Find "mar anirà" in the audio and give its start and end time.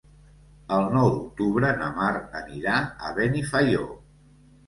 1.99-2.79